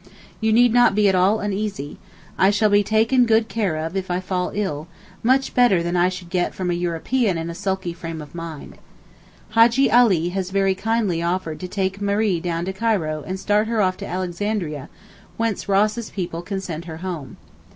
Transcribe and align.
You 0.39 0.51
need 0.51 0.73
not 0.73 0.95
be 0.95 1.07
at 1.09 1.13
all 1.13 1.41
uneasy. 1.41 1.99
I 2.35 2.49
shall 2.49 2.71
be 2.71 2.81
taken 2.81 3.27
good 3.27 3.47
care 3.47 3.75
of 3.75 3.95
if 3.95 4.09
I 4.09 4.19
fall 4.19 4.51
ill, 4.55 4.87
much 5.21 5.53
better 5.53 5.83
than 5.83 5.95
I 5.95 6.09
should 6.09 6.31
get 6.31 6.55
from 6.55 6.71
a 6.71 6.73
European 6.73 7.37
in 7.37 7.51
a 7.51 7.53
sulky 7.53 7.93
frame 7.93 8.19
of 8.19 8.33
mind. 8.33 8.79
Hajjee 9.53 9.91
Ali 9.93 10.29
has 10.29 10.49
very 10.49 10.73
kindly 10.73 11.21
offered 11.21 11.59
to 11.59 11.67
take 11.67 12.01
Marie 12.01 12.39
down 12.39 12.65
to 12.65 12.73
Cairo 12.73 13.23
and 13.27 13.39
start 13.39 13.67
her 13.67 13.79
off 13.79 13.95
to 13.97 14.07
Alexandria, 14.07 14.89
whence 15.37 15.69
Ross's 15.69 16.09
people 16.09 16.41
can 16.41 16.59
send 16.61 16.85
her 16.85 16.97
home. 17.05 17.37